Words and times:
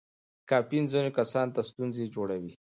کافین 0.49 0.83
ځینو 0.91 1.09
کسانو 1.19 1.53
ته 1.55 1.61
ستونزه 1.69 2.03
جوړوي. 2.15 2.51